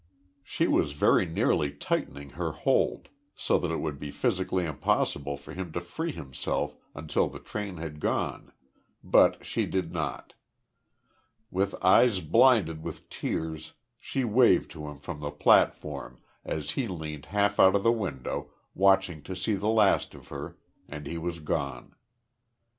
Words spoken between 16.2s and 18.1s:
as he leaned half out of the